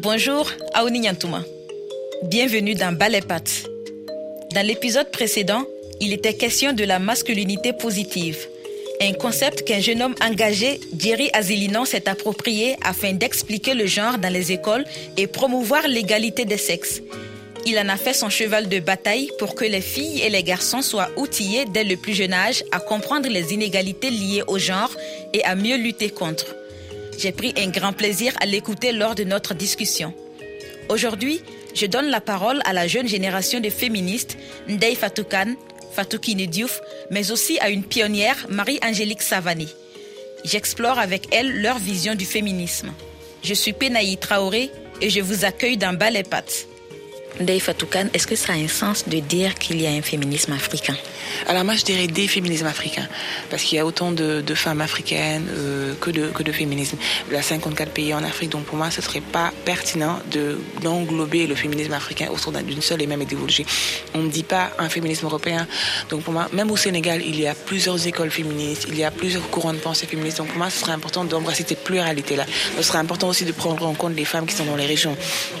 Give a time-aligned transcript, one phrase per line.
[0.00, 1.42] Bonjour, Aouni Nyantouma.
[2.22, 3.20] Bienvenue dans Ballet
[4.54, 5.64] Dans l'épisode précédent,
[6.00, 8.46] il était question de la masculinité positive,
[9.00, 14.32] un concept qu'un jeune homme engagé, Jerry Azilinon, s'est approprié afin d'expliquer le genre dans
[14.32, 14.84] les écoles
[15.16, 17.02] et promouvoir l'égalité des sexes.
[17.66, 20.80] Il en a fait son cheval de bataille pour que les filles et les garçons
[20.80, 24.94] soient outillés dès le plus jeune âge à comprendre les inégalités liées au genre
[25.32, 26.54] et à mieux lutter contre.
[27.18, 30.14] J'ai pris un grand plaisir à l'écouter lors de notre discussion.
[30.88, 31.42] Aujourd'hui,
[31.74, 34.38] je donne la parole à la jeune génération de féministes,
[34.68, 35.56] Ndei Fatoukan,
[35.92, 36.80] Fatoukine Diouf,
[37.10, 39.68] mais aussi à une pionnière, Marie-Angélique Savani.
[40.44, 42.92] J'explore avec elle leur vision du féminisme.
[43.42, 46.22] Je suis Penaï Traoré et je vous accueille dans Ballet
[47.40, 50.52] Ndei Fatoukan, est-ce que ça a un sens de dire qu'il y a un féminisme
[50.52, 50.96] africain?
[51.46, 53.06] Alors moi je dirais des féminismes africains,
[53.48, 56.96] parce qu'il y a autant de, femmes africaines euh, que, de, que de féminisme.
[57.28, 60.18] Il y a 54 pays en Afrique, donc pour moi ce serait pas pertinent
[60.82, 63.64] d'englober le féminisme africain autour d'une seule et même idéologie.
[64.14, 65.68] On ne dit pas un féminisme européen,
[66.10, 69.12] donc pour moi, même au Sénégal, il y a plusieurs écoles féministes, il y a
[69.12, 72.46] plusieurs courants de pensée féministes, donc pour moi ce serait important d'embrasser cette pluralité-là.
[72.76, 75.16] Ce serait important aussi de prendre en compte les femmes qui sont dans les régions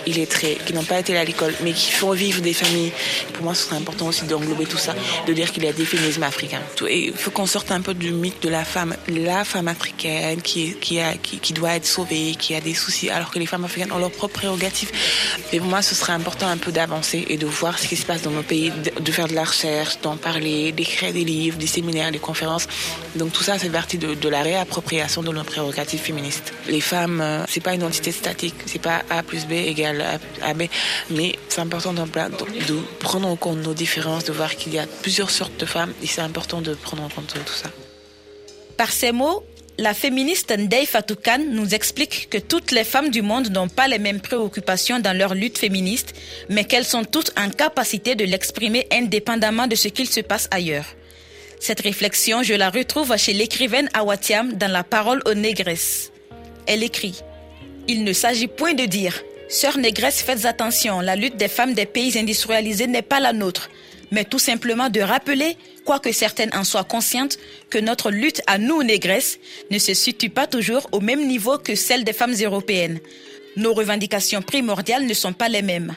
[0.06, 2.92] illettrées, qui n'ont pas été à l'école, mais qui font vivre des familles.
[3.34, 4.94] Pour moi, ce serait important aussi d'englober tout ça,
[5.26, 6.62] de dire qu'il y a des féminismes africains.
[6.88, 10.74] il faut qu'on sorte un peu du mythe de la femme, la femme africaine qui,
[10.74, 13.92] qui, a, qui, doit être sauvée, qui a des soucis, alors que les femmes africaines
[13.92, 14.90] ont leurs propres prérogatives.
[15.52, 18.06] Et pour moi, ce serait important un peu d'avancer et de voir ce qui se
[18.06, 21.66] passe dans nos pays, de faire de la recherche, d'en parler, d'écrire des livres, des
[21.66, 22.66] séminaires, des conférences.
[23.16, 26.52] Donc tout ça, c'est partie de, de, la réappropriation de nos prérogatives féministes.
[26.68, 30.54] Les femmes, euh, c'est pas une entité statique, c'est pas A plus B égale A,
[30.54, 30.64] B,
[31.10, 32.04] mais c'est important de,
[33.00, 36.06] prendre en compte nos différences, de voir qu'il y a plusieurs sortes de femmes et
[36.06, 37.70] c'est important de prendre en compte tout ça.
[38.76, 39.44] Par ces mots,
[39.78, 43.98] la féministe Ndei Fatoukan nous explique que toutes les femmes du monde n'ont pas les
[43.98, 46.14] mêmes préoccupations dans leur lutte féministe,
[46.48, 50.86] mais qu'elles sont toutes en capacité de l'exprimer indépendamment de ce qu'il se passe ailleurs.
[51.60, 56.12] Cette réflexion, je la retrouve chez l'écrivaine Awatiam dans La parole aux négresses.
[56.66, 57.22] Elle écrit
[57.88, 61.86] Il ne s'agit point de dire Sœurs négresses, faites attention, la lutte des femmes des
[61.86, 63.70] pays industrialisés n'est pas la nôtre,
[64.10, 67.38] mais tout simplement de rappeler, quoique certaines en soient conscientes,
[67.70, 69.38] que notre lutte à nous négresses
[69.70, 73.00] ne se situe pas toujours au même niveau que celle des femmes européennes.
[73.56, 75.96] Nos revendications primordiales ne sont pas les mêmes.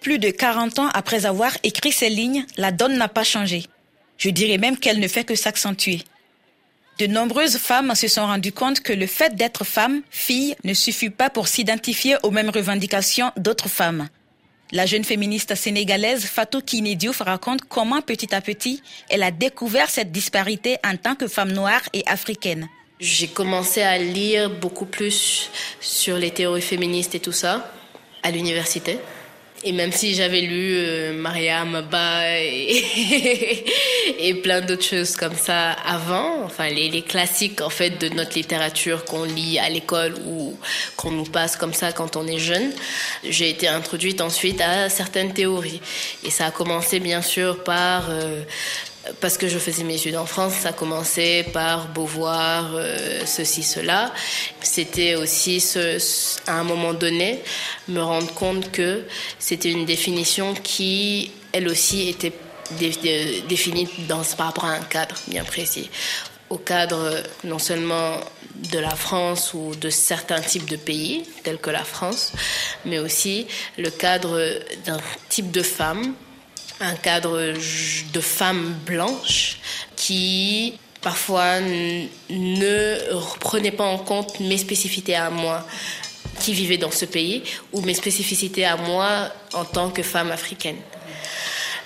[0.00, 3.64] Plus de 40 ans après avoir écrit ces lignes, la donne n'a pas changé.
[4.16, 6.02] Je dirais même qu'elle ne fait que s'accentuer.
[6.98, 11.10] De nombreuses femmes se sont rendues compte que le fait d'être femme, fille, ne suffit
[11.10, 14.08] pas pour s'identifier aux mêmes revendications d'autres femmes.
[14.72, 19.88] La jeune féministe sénégalaise Fatou Kiné Diouf raconte comment petit à petit elle a découvert
[19.88, 22.68] cette disparité en tant que femme noire et africaine.
[22.98, 25.50] J'ai commencé à lire beaucoup plus
[25.80, 27.72] sur les théories féministes et tout ça
[28.24, 28.98] à l'université.
[29.68, 36.42] Et même si j'avais lu euh, Mariam Ba et, plein d'autres choses comme ça avant,
[36.42, 40.56] enfin les, les, classiques en fait de notre littérature qu'on lit à l'école ou
[40.96, 42.72] qu'on nous passe comme ça quand on est jeune,
[43.28, 45.82] j'ai été introduite ensuite à certaines théories.
[46.24, 48.44] Et ça a commencé bien sûr par euh,
[49.20, 54.12] parce que je faisais mes études en France, ça commençait par Beauvoir, euh, ceci, cela.
[54.62, 55.62] C'était aussi,
[56.46, 57.42] à un moment donné,
[57.88, 59.04] me rendre compte que
[59.38, 62.32] c'était une définition qui, elle aussi, était
[63.48, 65.88] définie dans, par rapport à un cadre bien précis.
[66.50, 68.20] Au cadre non seulement
[68.54, 72.32] de la France ou de certains types de pays, tels que la France,
[72.84, 74.98] mais aussi le cadre d'un
[75.28, 76.14] type de femme
[76.80, 77.54] un cadre
[78.12, 79.58] de femmes blanches
[79.96, 85.66] qui parfois ne prenaient pas en compte mes spécificités à moi
[86.40, 90.76] qui vivais dans ce pays ou mes spécificités à moi en tant que femme africaine.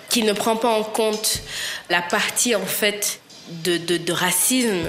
[0.09, 1.41] Qui ne prend pas en compte
[1.89, 4.89] la partie en fait de, de racisme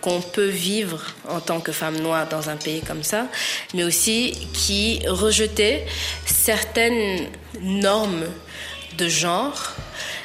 [0.00, 3.26] qu'on peut vivre en tant que femme noire dans un pays comme ça,
[3.72, 5.86] mais aussi qui rejetait
[6.26, 7.26] certaines
[7.60, 8.26] normes
[8.96, 9.74] de genre.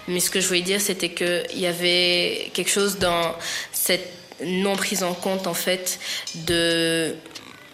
[0.08, 3.36] Mais ce que je voulais dire, c'était qu'il y avait quelque chose dans
[3.72, 4.12] cette
[4.44, 6.00] non prise en compte, en fait,
[6.36, 7.16] de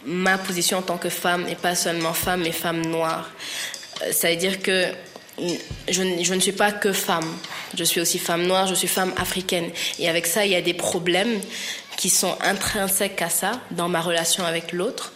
[0.06, 3.30] ma position en tant que femme, et pas seulement femme, mais femme noire.
[4.03, 4.88] Euh, ça veut dire que
[5.89, 7.27] je, je, ne suis pas que femme.
[7.77, 9.69] Je suis aussi femme noire, je suis femme africaine.
[10.00, 11.41] Et avec ça, il y a des problèmes
[11.98, 15.13] qui sont intrinsèques à ça dans ma relation avec l'autre.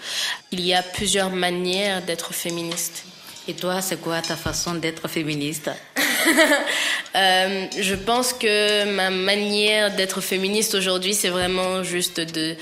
[0.51, 3.03] Il y a plusieurs manières d'être féministe.
[3.49, 5.71] Et toi, c'est quoi ta façon d'être féministe
[7.15, 12.55] euh, Je pense que ma manière d'être féministe aujourd'hui, c'est vraiment juste de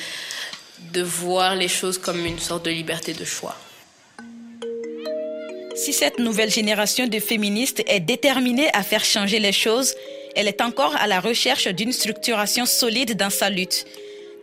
[0.94, 3.58] de voir les choses comme une sorte de liberté de choix.
[5.76, 9.94] Si cette nouvelle génération de féministes est déterminée à faire changer les choses,
[10.38, 13.86] elle est encore à la recherche d'une structuration solide dans sa lutte.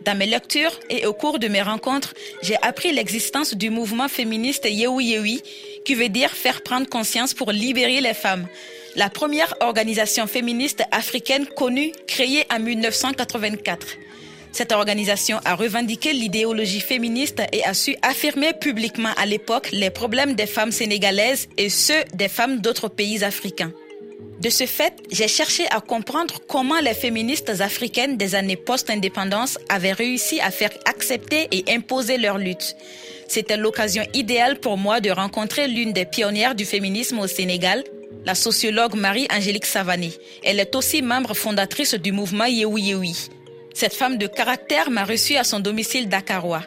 [0.03, 4.67] Dans mes lectures et au cours de mes rencontres, j'ai appris l'existence du mouvement féministe
[4.69, 5.41] Yewi Yewi,
[5.83, 8.47] qui veut dire faire prendre conscience pour libérer les femmes.
[8.95, 13.87] La première organisation féministe africaine connue, créée en 1984.
[14.51, 20.33] Cette organisation a revendiqué l'idéologie féministe et a su affirmer publiquement à l'époque les problèmes
[20.35, 23.73] des femmes sénégalaises et ceux des femmes d'autres pays africains.
[24.39, 29.93] De ce fait, j'ai cherché à comprendre comment les féministes africaines des années post-indépendance avaient
[29.93, 32.75] réussi à faire accepter et imposer leur lutte.
[33.27, 37.83] C'était l'occasion idéale pour moi de rencontrer l'une des pionnières du féminisme au Sénégal,
[38.25, 40.11] la sociologue Marie-Angélique Savané.
[40.43, 43.29] Elle est aussi membre fondatrice du mouvement Yewi Yewi.
[43.73, 46.63] Cette femme de caractère m'a reçue à son domicile dakarois.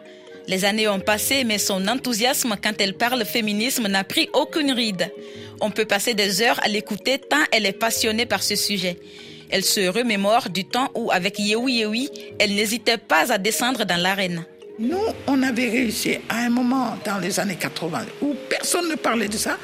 [0.49, 5.13] Les années ont passé, mais son enthousiasme quand elle parle féminisme n'a pris aucune ride.
[5.61, 8.97] On peut passer des heures à l'écouter tant elle est passionnée par ce sujet.
[9.51, 14.01] Elle se remémore du temps où, avec Yewi Yewi, elle n'hésitait pas à descendre dans
[14.01, 14.47] l'arène.
[14.79, 14.97] Nous,
[15.27, 19.37] on avait réussi à un moment dans les années 80 où personne ne parlait de
[19.37, 19.59] ça.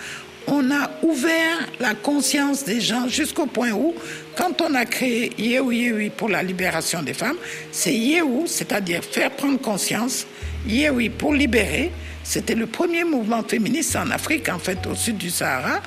[0.46, 3.94] On a ouvert la conscience des gens jusqu'au point où,
[4.36, 7.36] quand on a créé Yewi Yewi pour la libération des femmes,
[7.72, 10.26] c'est Yehu, c'est-à-dire faire prendre conscience,
[10.66, 11.90] Yewi pour libérer,
[12.24, 15.80] c'était le premier mouvement féministe en Afrique, en fait, au sud du Sahara.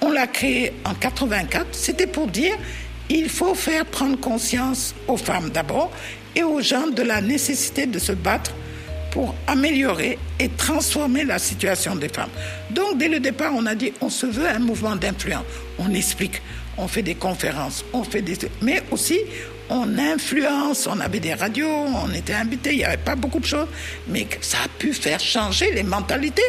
[0.00, 1.66] On l'a créé en 84.
[1.72, 2.56] C'était pour dire
[3.10, 5.92] il faut faire prendre conscience aux femmes d'abord
[6.34, 8.52] et aux gens de la nécessité de se battre
[9.10, 12.30] pour améliorer et transformer la situation des femmes.
[12.70, 15.44] Donc, dès le départ, on a dit on se veut un mouvement d'influence.
[15.78, 16.40] On explique,
[16.82, 18.36] on fait des conférences, on fait des.
[18.60, 19.20] Mais aussi,
[19.70, 23.46] on influence, on avait des radios, on était invités, il n'y avait pas beaucoup de
[23.46, 23.68] choses,
[24.08, 26.42] mais ça a pu faire changer les mentalités.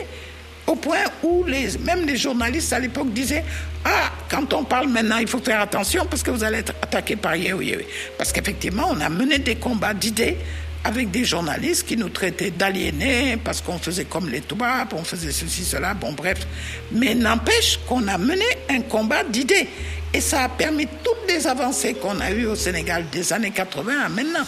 [0.65, 3.43] Au point où même les journalistes à l'époque disaient
[3.85, 7.15] Ah, quand on parle maintenant, il faut faire attention parce que vous allez être attaqué
[7.15, 7.75] par Yehui.
[8.17, 10.37] Parce qu'effectivement, on a mené des combats d'idées
[10.83, 15.31] avec des journalistes qui nous traitaient d'aliénés parce qu'on faisait comme les Toubabs, on faisait
[15.31, 16.45] ceci, cela, bon bref.
[16.91, 19.67] Mais n'empêche qu'on a mené un combat d'idées.
[20.13, 23.93] Et ça a permis toutes les avancées qu'on a eues au Sénégal des années 80
[24.05, 24.45] à maintenant.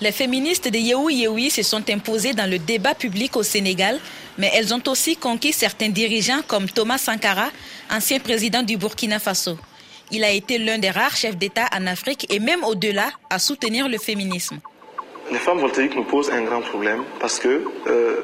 [0.00, 3.98] Les féministes de Yehui Yehui se sont imposées dans le débat public au Sénégal,
[4.38, 7.48] mais elles ont aussi conquis certains dirigeants comme Thomas Sankara,
[7.90, 9.58] ancien président du Burkina Faso.
[10.10, 13.88] Il a été l'un des rares chefs d'État en Afrique et même au-delà à soutenir
[13.88, 14.60] le féminisme.
[15.30, 18.20] Les femmes voltaïques nous posent un grand problème parce que euh,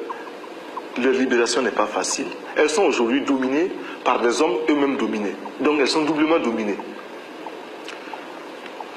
[1.01, 2.27] leur libération n'est pas facile.
[2.55, 3.71] Elles sont aujourd'hui dominées
[4.03, 5.35] par des hommes eux-mêmes dominés.
[5.59, 6.77] Donc elles sont doublement dominées.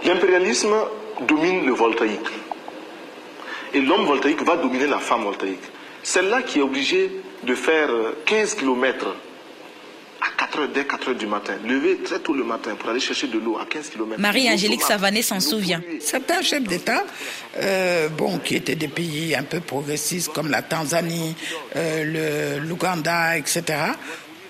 [0.04, 0.74] L'impérialisme
[1.22, 2.28] domine le voltaïque.
[3.74, 5.64] Et l'homme voltaïque va dominer la femme voltaïque.
[6.02, 7.10] Celle-là qui est obligée
[7.42, 7.90] de faire
[8.26, 9.16] 15 km
[10.56, 13.00] à 4 heures, dès 4 heures du matin, lever très tôt le matin pour aller
[13.00, 14.20] chercher de l'eau à 15 km.
[14.20, 15.80] Marie-Angélique Savané s'en souvient.
[16.00, 17.04] Certains chefs d'État,
[17.58, 21.34] euh, bon, qui étaient des pays un peu progressistes comme la Tanzanie,
[21.76, 23.62] euh, l'Ouganda, etc.,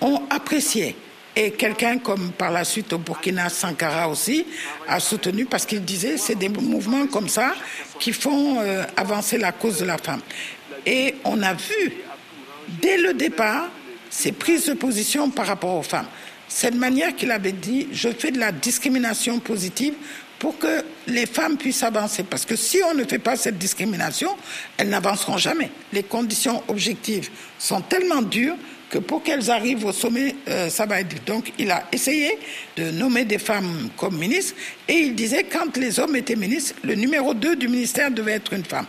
[0.01, 0.95] ont apprécié.
[1.35, 4.45] Et quelqu'un comme par la suite au Burkina Sankara aussi
[4.87, 7.53] a soutenu parce qu'il disait c'est des mouvements comme ça
[7.99, 10.21] qui font euh, avancer la cause de la femme.
[10.83, 11.93] Et on a vu
[12.81, 13.69] dès le départ
[14.17, 16.07] ses prises de position par rapport aux femmes.
[16.47, 19.93] Cette manière qu'il avait dit je fais de la discrimination positive
[20.39, 22.23] pour que les femmes puissent avancer.
[22.23, 24.35] Parce que si on ne fait pas cette discrimination,
[24.77, 25.69] elles n'avanceront jamais.
[25.93, 28.55] Les conditions objectives sont tellement dures
[28.89, 31.23] que pour qu'elles arrivent au sommet, euh, ça va être.
[31.25, 32.39] Donc, il a essayé
[32.75, 34.55] de nommer des femmes comme ministres
[34.87, 38.53] et il disait quand les hommes étaient ministres, le numéro 2 du ministère devait être
[38.53, 38.87] une femme.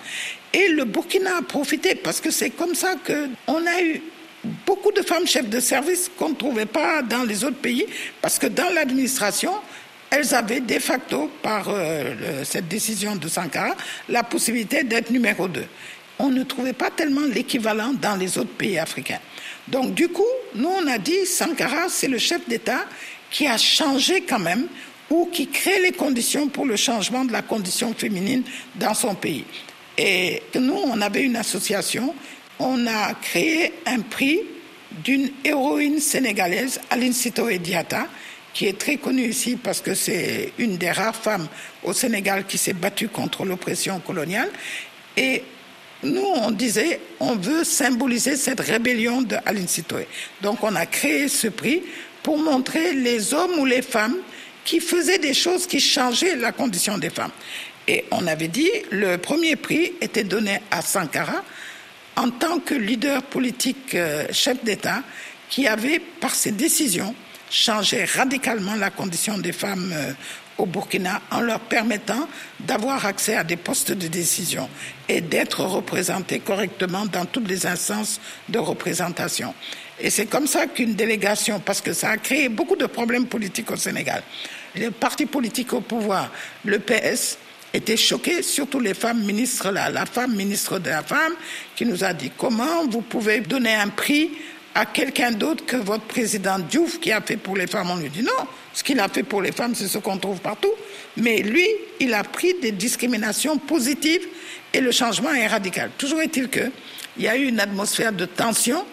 [0.54, 4.02] Et le Burkina a profité parce que c'est comme ça qu'on a eu
[4.44, 7.86] beaucoup de femmes chefs de service qu'on ne trouvait pas dans les autres pays
[8.20, 9.52] parce que dans l'administration,
[10.10, 13.74] elles avaient de facto, par euh, cette décision de Sankara,
[14.08, 15.64] la possibilité d'être numéro 2.
[16.20, 19.20] On ne trouvait pas tellement l'équivalent dans les autres pays africains.
[19.68, 20.22] Donc du coup,
[20.54, 22.86] nous on a dit Sankara, c'est le chef d'État
[23.30, 24.66] qui a changé quand même
[25.10, 28.42] ou qui crée les conditions pour le changement de la condition féminine
[28.76, 29.44] dans son pays.
[29.96, 32.14] Et nous, on avait une association,
[32.58, 34.40] on a créé un prix
[35.04, 38.06] d'une héroïne sénégalaise, Aline Sitoé Diata,
[38.54, 41.46] qui est très connue ici parce que c'est une des rares femmes
[41.84, 44.50] au Sénégal qui s'est battue contre l'oppression coloniale.
[45.16, 45.42] Et
[46.02, 50.06] nous, on disait, on veut symboliser cette rébellion de Aline Sitoé.
[50.42, 51.82] Donc, on a créé ce prix
[52.22, 54.16] pour montrer les hommes ou les femmes
[54.64, 57.30] qui faisaient des choses qui changeaient la condition des femmes.
[57.86, 61.42] Et on avait dit le premier prix était donné à Sankara
[62.18, 65.02] en tant que leader politique euh, chef d'État
[65.48, 67.14] qui avait, par ses décisions,
[67.50, 70.12] changé radicalement la condition des femmes euh,
[70.58, 74.68] au Burkina en leur permettant d'avoir accès à des postes de décision
[75.08, 79.54] et d'être représentées correctement dans toutes les instances de représentation.
[80.00, 83.70] Et c'est comme ça qu'une délégation, parce que ça a créé beaucoup de problèmes politiques
[83.70, 84.22] au Sénégal,
[84.74, 86.30] les partis politiques au pouvoir,
[86.64, 87.38] le PS,
[87.72, 89.90] était choqué, surtout les femmes ministres là.
[89.90, 91.32] La femme ministre de la femme
[91.76, 94.30] qui nous a dit comment vous pouvez donner un prix
[94.74, 97.90] à quelqu'un d'autre que votre président Diouf qui a fait pour les femmes?
[97.90, 100.40] On lui dit non, ce qu'il a fait pour les femmes, c'est ce qu'on trouve
[100.40, 100.72] partout.
[101.16, 101.66] Mais lui,
[102.00, 104.26] il a pris des discriminations positives
[104.72, 105.90] et le changement est radical.
[105.98, 106.70] Toujours est-il qu'il
[107.18, 108.84] y a eu une atmosphère de tension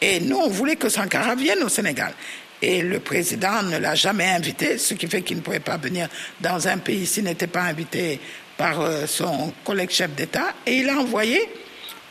[0.00, 2.12] et nous, on voulait que Sankara vienne au Sénégal.
[2.68, 6.08] Et le président ne l'a jamais invité, ce qui fait qu'il ne pouvait pas venir
[6.40, 8.18] dans un pays s'il n'était pas invité
[8.56, 10.52] par euh, son collègue chef d'État.
[10.66, 11.40] Et il a envoyé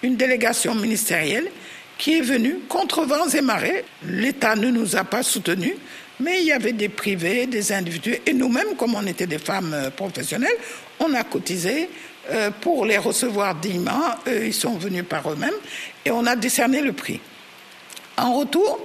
[0.01, 1.49] une délégation ministérielle
[1.97, 3.83] qui est venue contre vents et marées.
[4.07, 5.75] L'État ne nous a pas soutenus,
[6.21, 9.73] mais il y avait des privés, des individus, et nous-mêmes, comme on était des femmes
[9.73, 10.55] euh, professionnelles,
[11.01, 11.89] on a cotisé
[12.31, 14.15] euh, pour les recevoir dignement.
[14.25, 15.59] Eux, ils sont venus par eux-mêmes,
[16.05, 17.19] et on a décerné le prix.
[18.15, 18.79] En retour,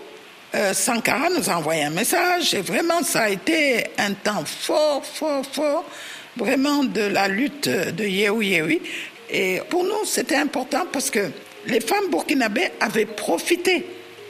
[0.54, 5.04] euh, Sankara nous a envoyé un message et vraiment ça a été un temps fort,
[5.04, 5.84] fort, fort,
[6.36, 8.80] vraiment de la lutte de Yehui Yehui.
[9.30, 11.30] Et pour nous, c'était important parce que
[11.66, 13.86] les femmes burkinabées avaient profité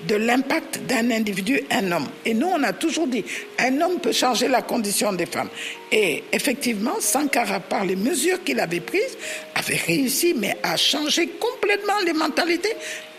[0.06, 2.06] de l'impact d'un individu, un homme.
[2.24, 3.24] Et nous, on a toujours dit,
[3.58, 5.50] un homme peut changer la condition des femmes.
[5.92, 9.16] Et effectivement, Sankara, par les mesures qu'il avait prises,
[9.54, 12.74] avait réussi, mais à changer complètement les mentalités.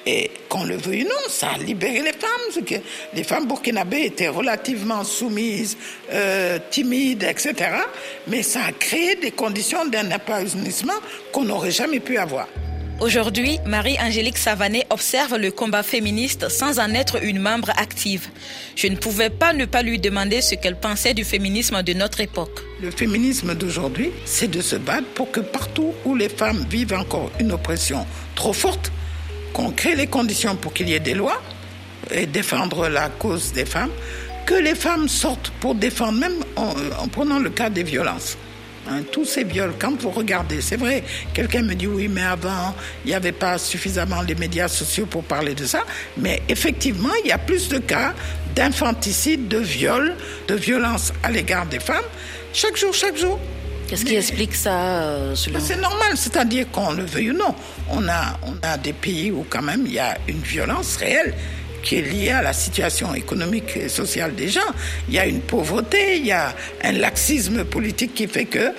[0.06, 2.66] Et qu'on le veuille ou non, ça a libéré les femmes.
[2.66, 2.76] Que
[3.14, 5.78] les femmes burkinabées étaient relativement soumises,
[6.12, 7.70] euh, timides, etc.
[8.28, 10.94] Mais ça a créé des conditions d'un épanouissement
[11.32, 12.48] qu'on n'aurait jamais pu avoir.
[13.02, 18.28] Aujourd'hui, Marie-Angélique Savané observe le combat féministe sans en être une membre active.
[18.76, 22.22] Je ne pouvais pas ne pas lui demander ce qu'elle pensait du féminisme de notre
[22.22, 22.60] époque.
[22.80, 27.32] Le féminisme d'aujourd'hui, c'est de se battre pour que partout où les femmes vivent encore
[27.40, 28.06] une oppression
[28.36, 28.92] trop forte,
[29.54, 31.42] qu'on crée les conditions pour qu'il y ait des lois
[32.12, 33.92] et défendre la cause des femmes,
[34.46, 38.38] que les femmes sortent pour défendre, même en, prenant le cas des violences.
[38.90, 41.04] Hein, tous ces viols, quand vous regardez, c'est vrai,
[41.34, 42.74] quelqu'un me dit oui, mais avant,
[43.06, 45.84] il n'y avait pas suffisamment les médias sociaux pour parler de ça,
[46.18, 48.14] mais effectivement, il y a plus de cas
[48.56, 50.16] d'infanticide, de viol,
[50.48, 52.04] de violence à l'égard des femmes,
[52.54, 53.40] chaque jour, chaque jour.
[53.92, 57.54] Qu'est-ce qui explique ça euh, C'est normal, c'est-à-dire qu'on le veuille ou non.
[57.90, 61.34] On a, on a des pays où quand même il y a une violence réelle
[61.84, 64.62] qui est liée à la situation économique et sociale des gens.
[65.10, 66.56] Il y a une pauvreté, il y a
[66.86, 68.72] un laxisme politique qui fait que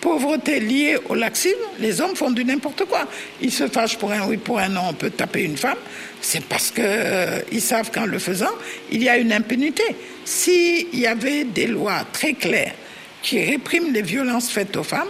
[0.00, 3.08] pauvreté liée au laxisme, les hommes font du n'importe quoi.
[3.42, 5.78] Ils se fâchent pour un oui, pour un non, on peut taper une femme.
[6.20, 8.54] C'est parce qu'ils euh, savent qu'en le faisant,
[8.92, 9.82] il y a une impunité.
[10.24, 12.74] S'il y avait des lois très claires
[13.22, 15.08] qui réprime les violences faites aux femmes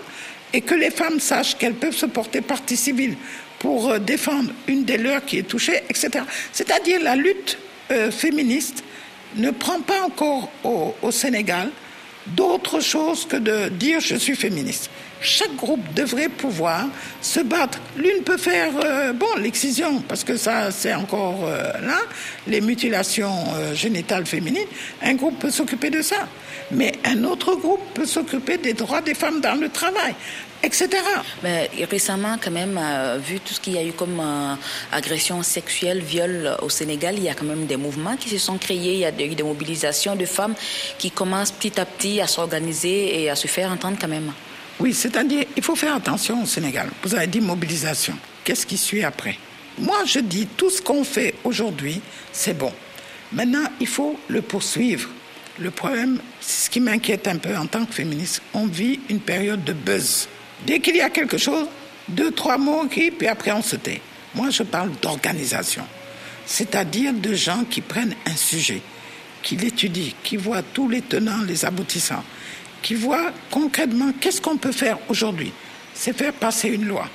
[0.52, 3.16] et que les femmes sachent qu'elles peuvent se porter partie civile
[3.58, 6.24] pour euh, défendre une des leurs qui est touchée, etc.
[6.52, 7.58] C'est-à-dire la lutte
[7.92, 8.82] euh, féministe
[9.36, 11.70] ne prend pas encore au, Sénégal
[12.26, 14.90] d'autre chose que de dire je suis féministe.
[15.20, 16.86] Chaque groupe devrait pouvoir
[17.20, 17.78] se battre.
[17.96, 21.98] L'une peut faire, euh, bon, l'excision, parce que ça, c'est encore là,
[22.46, 23.34] les mutilations
[23.74, 24.66] génitales féminines.
[25.02, 26.26] Un groupe peut s'occuper de ça
[26.72, 30.14] mais un autre groupe peut s'occuper des droits des femmes dans le travail
[30.62, 30.88] etc.
[31.42, 34.54] Mais récemment, quand même, euh, vu tout ce qu'il y a eu comme euh,
[34.92, 38.58] agression sexuelle, viol au Sénégal, il y a quand même des mouvements qui se sont
[38.58, 40.54] créés, il y a eu des mobilisations de femmes
[40.98, 44.32] qui commencent petit à petit à s'organiser et à se faire entendre quand même.
[44.80, 46.88] Oui, c'est-à-dire, il faut faire attention au Sénégal.
[47.02, 48.14] Vous avez dit mobilisation.
[48.44, 49.38] Qu'est-ce qui suit après?
[49.78, 52.00] Moi, je dis, tout ce qu'on fait aujourd'hui,
[52.32, 52.72] c'est bon.
[53.32, 55.08] Maintenant, il faut le poursuivre
[55.60, 59.62] le problème, ce qui m'inquiète un peu en tant que féministe, on vit une période
[59.62, 60.26] de buzz.
[60.66, 61.66] Dès qu'il y a quelque chose,
[62.08, 64.00] deux, trois mots qui, puis après on se tait.
[64.34, 65.82] Moi, je parle d'organisation,
[66.46, 68.80] c'est-à-dire de gens qui prennent un sujet,
[69.42, 72.24] qui l'étudient, qui voient tous les tenants, les aboutissants,
[72.82, 75.52] qui voient concrètement qu'est-ce qu'on peut faire aujourd'hui.
[75.94, 77.08] C'est faire passer une loi.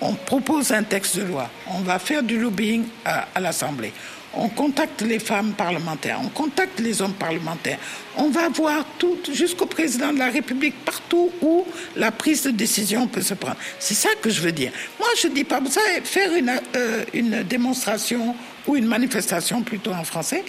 [0.00, 1.48] On propose un texte de loi.
[1.68, 3.92] On va faire du lobbying à, l'Assemblée
[4.36, 7.78] on contacte les femmes parlementaires, on contacte les hommes parlementaires,
[8.16, 11.64] on va voir tout jusqu'au président de la République, partout où
[11.96, 13.56] la prise de décision peut se prendre.
[13.78, 14.72] C'est ça que je veux dire.
[14.98, 18.36] Moi, je ne dis pas, savez, faire une, euh, une démonstration
[18.66, 20.44] ou une manifestation plutôt en français,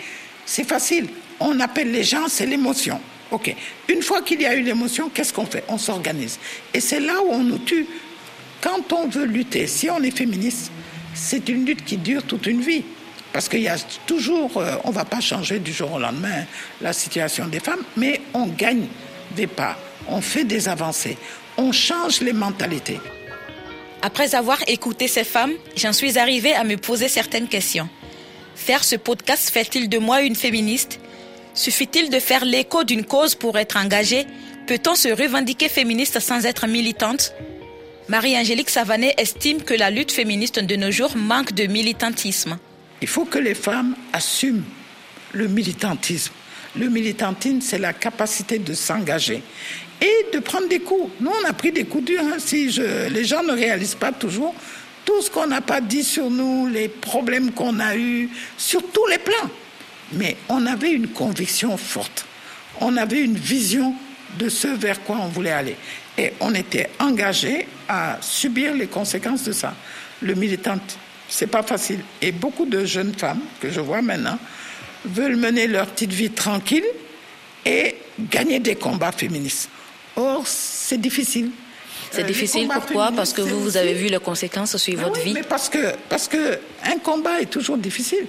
[0.46, 1.08] c'est facile.
[1.40, 3.00] On appelle les gens, c'est l'émotion.
[3.32, 3.54] Ok.
[3.90, 5.64] Une fois qu'il y a eu l'émotion, qu'est-ce qu'on fait?
[5.68, 6.40] On s'organise.
[6.74, 7.86] Et c'est là où on nous tue.
[8.62, 10.72] Quand on veut lutter, si on est féministe,
[11.14, 12.84] c'est une lutte qui dure toute une vie.
[13.34, 16.46] Parce qu'il y a toujours, euh, on ne va pas changer du jour au lendemain
[16.82, 18.88] la situation des femmes, mais on gagne
[19.36, 21.18] des pas, on fait des avancées,
[21.58, 23.00] on change les mentalités.
[24.02, 27.90] Après avoir écouté ces femmes, j'en suis arrivée à me poser certaines questions.
[28.56, 31.00] Faire ce podcast fait-il de moi une féministe?
[31.58, 34.28] Suffit-il de faire l'écho d'une cause pour être engagée?
[34.68, 37.34] Peut-on se revendiquer féministe sans être militante?
[38.10, 42.60] Marie-Angélique Savanet estime que la lutte féministe de nos jours manque de militantisme.
[43.02, 44.66] Il faut que les femmes assument
[45.34, 46.32] le militantisme.
[46.76, 49.42] Le militantisme, c'est la capacité de s'engager
[50.00, 51.10] et de prendre des coups.
[51.20, 52.22] Nous, on a pris des coups durs.
[52.22, 52.38] Hein.
[52.38, 52.70] Si
[53.10, 54.54] les gens ne réalisent pas toujours
[55.06, 59.08] tout ce qu'on n'a pas dit sur nous, les problèmes qu'on a eus, sur tous
[59.08, 59.50] les plans.
[60.14, 62.26] Mais on avait une conviction forte.
[62.80, 63.94] On avait une vision
[64.38, 65.76] de ce vers quoi on voulait aller.
[66.18, 69.74] Et on était engagé à subir les conséquences de ça.
[70.22, 70.78] Le militant,
[71.30, 72.00] c'est pas facile.
[72.22, 74.38] Et beaucoup de jeunes femmes que je vois maintenant
[75.06, 76.86] veulent mener leur petite vie tranquille
[77.66, 79.70] et gagner des combats féministes.
[80.16, 81.52] Or, c'est difficile.
[82.12, 83.12] C'est euh, difficile pourquoi?
[83.12, 85.34] Parce que vous, vous avez vu les conséquences sur votre vie.
[85.34, 88.26] Mais parce que, parce que un combat est toujours difficile.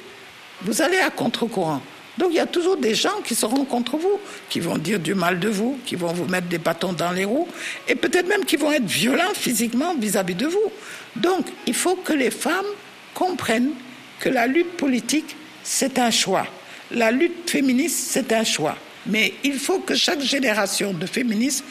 [0.62, 1.80] Vous allez à contre-courant.
[2.18, 5.14] Donc il y a toujours des gens qui seront contre vous, qui vont dire du
[5.14, 7.46] mal de vous, qui vont vous mettre des bâtons dans les roues,
[7.86, 10.72] et peut-être même qui vont être violents physiquement vis-à-vis de vous.
[11.14, 12.66] Donc il faut que les femmes
[13.14, 13.70] comprennent
[14.18, 16.46] que la lutte politique, c'est un choix.
[16.90, 18.76] La lutte féministe, c'est un choix.
[19.06, 21.64] Mais il faut que chaque génération de féministes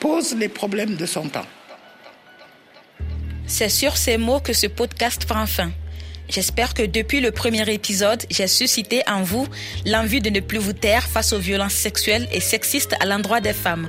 [0.00, 1.46] pose les problèmes de son temps.
[3.46, 5.70] C'est sur ces mots que ce podcast prend fin.
[6.28, 9.46] J'espère que depuis le premier épisode, j'ai suscité en vous
[9.86, 13.52] l'envie de ne plus vous taire face aux violences sexuelles et sexistes à l'endroit des
[13.52, 13.88] femmes.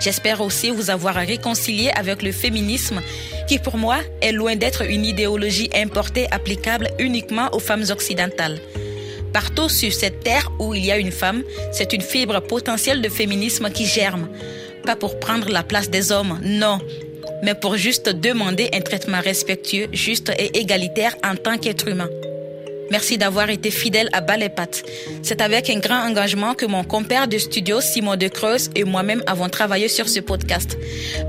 [0.00, 3.00] J'espère aussi vous avoir réconcilié avec le féminisme
[3.48, 8.60] qui pour moi est loin d'être une idéologie importée applicable uniquement aux femmes occidentales.
[9.32, 13.08] Partout sur cette terre où il y a une femme, c'est une fibre potentielle de
[13.08, 14.28] féminisme qui germe.
[14.84, 16.78] Pas pour prendre la place des hommes, non,
[17.42, 22.08] mais pour juste demander un traitement respectueux, juste et égalitaire en tant qu'être humain.
[22.90, 24.82] Merci d'avoir été fidèle à Balépat.
[25.22, 29.22] C'est avec un grand engagement que mon compère de studio, Simon De Creuse, et moi-même
[29.26, 30.78] avons travaillé sur ce podcast.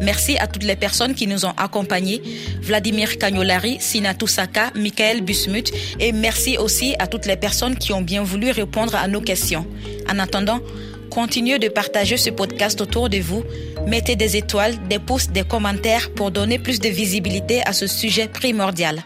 [0.02, 2.22] Merci à toutes les personnes qui nous ont accompagnés,
[2.62, 5.70] Vladimir Cagnolari, Sina Toussaka, Michael Busmut,
[6.00, 9.68] et merci aussi à toutes les personnes qui ont bien voulu répondre à nos questions.
[10.10, 10.62] En attendant,
[11.10, 13.44] continuez de partager ce podcast autour de vous
[13.88, 18.28] Mettez des étoiles, des pouces, des commentaires pour donner plus de visibilité à ce sujet
[18.28, 19.02] primordial.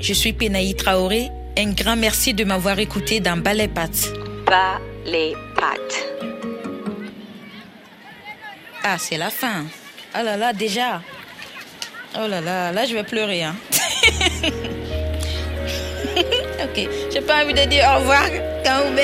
[0.00, 1.28] Je suis Penaï Traoré.
[1.58, 4.12] Un grand merci de m'avoir écouté dans pattes.
[4.46, 6.06] Bas les pattes.
[8.82, 9.64] Ah, c'est la fin.
[10.14, 11.02] Oh là là, déjà.
[12.18, 13.42] Oh là là, là je vais pleurer.
[13.42, 13.56] Hein.
[16.16, 18.24] ok, j'ai pas envie de dire au revoir
[18.64, 18.94] quand vous